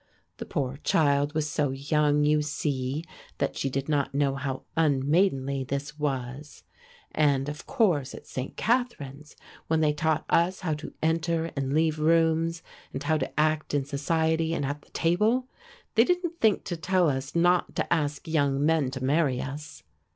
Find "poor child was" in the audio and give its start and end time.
0.47-1.47